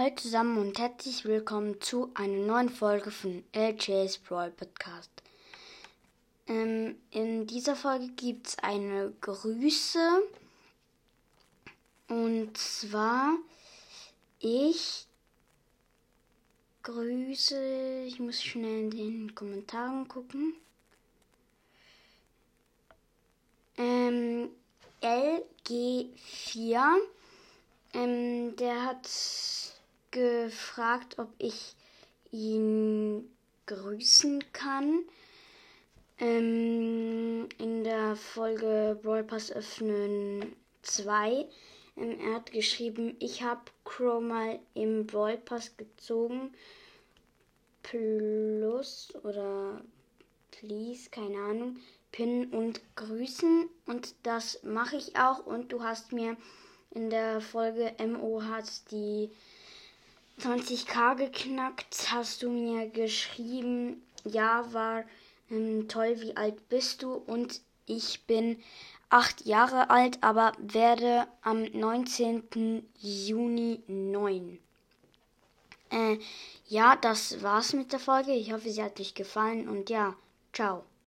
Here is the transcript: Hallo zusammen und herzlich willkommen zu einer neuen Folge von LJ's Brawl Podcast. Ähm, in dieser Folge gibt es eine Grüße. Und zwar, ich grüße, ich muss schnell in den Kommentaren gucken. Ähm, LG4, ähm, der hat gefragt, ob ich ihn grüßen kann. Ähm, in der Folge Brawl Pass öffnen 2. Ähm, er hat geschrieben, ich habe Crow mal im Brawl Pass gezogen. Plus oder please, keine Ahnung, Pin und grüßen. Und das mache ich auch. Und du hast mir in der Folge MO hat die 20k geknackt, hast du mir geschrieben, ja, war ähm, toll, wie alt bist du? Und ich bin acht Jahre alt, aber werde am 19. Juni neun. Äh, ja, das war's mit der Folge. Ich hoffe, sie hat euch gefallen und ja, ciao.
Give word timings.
Hallo 0.00 0.14
zusammen 0.14 0.58
und 0.58 0.78
herzlich 0.78 1.24
willkommen 1.24 1.80
zu 1.80 2.12
einer 2.14 2.46
neuen 2.46 2.68
Folge 2.68 3.10
von 3.10 3.42
LJ's 3.52 4.18
Brawl 4.18 4.52
Podcast. 4.52 5.10
Ähm, 6.46 6.94
in 7.10 7.48
dieser 7.48 7.74
Folge 7.74 8.06
gibt 8.10 8.46
es 8.46 8.58
eine 8.60 9.12
Grüße. 9.20 10.22
Und 12.06 12.56
zwar, 12.56 13.38
ich 14.38 15.08
grüße, 16.84 18.04
ich 18.06 18.20
muss 18.20 18.40
schnell 18.40 18.84
in 18.84 18.90
den 18.92 19.34
Kommentaren 19.34 20.06
gucken. 20.06 20.54
Ähm, 23.76 24.48
LG4, 25.02 26.84
ähm, 27.94 28.54
der 28.54 28.84
hat 28.84 29.08
gefragt, 30.10 31.18
ob 31.18 31.28
ich 31.38 31.74
ihn 32.30 33.30
grüßen 33.66 34.44
kann. 34.52 35.04
Ähm, 36.18 37.48
in 37.58 37.84
der 37.84 38.16
Folge 38.16 38.98
Brawl 39.02 39.22
Pass 39.22 39.52
öffnen 39.52 40.56
2. 40.82 41.46
Ähm, 41.96 42.20
er 42.20 42.34
hat 42.34 42.52
geschrieben, 42.52 43.16
ich 43.20 43.42
habe 43.42 43.60
Crow 43.84 44.20
mal 44.20 44.58
im 44.74 45.06
Brawl 45.06 45.36
Pass 45.38 45.76
gezogen. 45.76 46.52
Plus 47.82 49.14
oder 49.22 49.80
please, 50.50 51.08
keine 51.10 51.38
Ahnung, 51.38 51.76
Pin 52.10 52.50
und 52.50 52.80
grüßen. 52.96 53.68
Und 53.86 54.14
das 54.24 54.62
mache 54.64 54.96
ich 54.96 55.16
auch. 55.16 55.46
Und 55.46 55.72
du 55.72 55.82
hast 55.82 56.12
mir 56.12 56.36
in 56.90 57.10
der 57.10 57.40
Folge 57.40 57.94
MO 58.04 58.42
hat 58.42 58.90
die 58.90 59.30
20k 60.38 61.16
geknackt, 61.16 62.12
hast 62.12 62.42
du 62.42 62.50
mir 62.50 62.88
geschrieben, 62.88 64.02
ja, 64.24 64.72
war 64.72 65.04
ähm, 65.50 65.88
toll, 65.88 66.20
wie 66.20 66.36
alt 66.36 66.68
bist 66.68 67.02
du? 67.02 67.12
Und 67.14 67.60
ich 67.86 68.24
bin 68.26 68.62
acht 69.08 69.46
Jahre 69.46 69.90
alt, 69.90 70.22
aber 70.22 70.52
werde 70.58 71.26
am 71.42 71.64
19. 71.64 72.86
Juni 72.98 73.82
neun. 73.86 74.58
Äh, 75.90 76.18
ja, 76.66 76.96
das 76.96 77.42
war's 77.42 77.72
mit 77.72 77.92
der 77.92 78.00
Folge. 78.00 78.32
Ich 78.32 78.52
hoffe, 78.52 78.70
sie 78.70 78.82
hat 78.82 79.00
euch 79.00 79.14
gefallen 79.14 79.68
und 79.68 79.90
ja, 79.90 80.14
ciao. 80.52 80.84